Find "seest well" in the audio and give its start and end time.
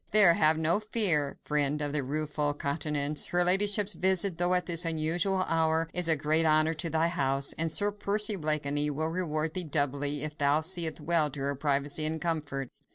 10.61-11.29